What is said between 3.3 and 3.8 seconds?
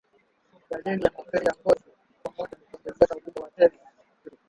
kwa tezi